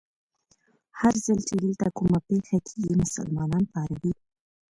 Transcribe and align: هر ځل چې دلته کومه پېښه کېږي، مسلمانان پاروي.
هر 0.99 1.13
ځل 1.25 1.39
چې 1.47 1.53
دلته 1.63 1.87
کومه 1.97 2.19
پېښه 2.27 2.57
کېږي، 2.67 2.93
مسلمانان 3.03 3.63
پاروي. 3.73 4.13